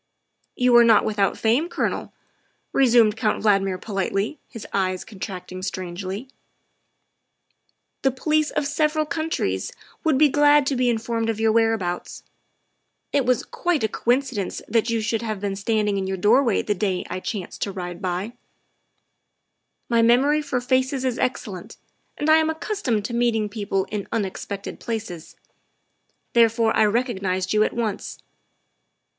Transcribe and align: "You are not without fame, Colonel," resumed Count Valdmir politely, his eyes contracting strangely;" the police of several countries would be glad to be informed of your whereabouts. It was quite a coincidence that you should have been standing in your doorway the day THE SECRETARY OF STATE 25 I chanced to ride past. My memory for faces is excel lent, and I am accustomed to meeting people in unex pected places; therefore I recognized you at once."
"You 0.55 0.75
are 0.77 0.83
not 0.83 1.05
without 1.05 1.37
fame, 1.37 1.69
Colonel," 1.69 2.11
resumed 2.73 3.15
Count 3.15 3.43
Valdmir 3.43 3.79
politely, 3.79 4.39
his 4.49 4.65
eyes 4.73 5.05
contracting 5.05 5.61
strangely;" 5.61 6.27
the 8.01 8.09
police 8.09 8.49
of 8.49 8.65
several 8.65 9.05
countries 9.05 9.71
would 10.03 10.17
be 10.17 10.27
glad 10.27 10.65
to 10.65 10.75
be 10.75 10.89
informed 10.89 11.29
of 11.29 11.39
your 11.39 11.51
whereabouts. 11.51 12.23
It 13.13 13.27
was 13.27 13.45
quite 13.45 13.83
a 13.83 13.87
coincidence 13.87 14.59
that 14.67 14.89
you 14.89 15.01
should 15.01 15.21
have 15.21 15.39
been 15.39 15.55
standing 15.55 15.97
in 15.97 16.07
your 16.07 16.17
doorway 16.17 16.63
the 16.63 16.73
day 16.73 17.03
THE 17.03 17.03
SECRETARY 17.03 17.03
OF 17.03 17.05
STATE 17.05 17.29
25 17.29 17.29
I 17.43 17.45
chanced 17.45 17.61
to 17.61 17.71
ride 17.71 18.01
past. 18.01 18.37
My 19.87 20.01
memory 20.01 20.41
for 20.41 20.59
faces 20.59 21.05
is 21.05 21.19
excel 21.19 21.53
lent, 21.53 21.77
and 22.17 22.27
I 22.27 22.37
am 22.37 22.49
accustomed 22.49 23.05
to 23.05 23.13
meeting 23.13 23.49
people 23.49 23.85
in 23.91 24.05
unex 24.11 24.47
pected 24.47 24.79
places; 24.79 25.35
therefore 26.33 26.75
I 26.75 26.85
recognized 26.85 27.53
you 27.53 27.61
at 27.61 27.73
once." 27.73 28.17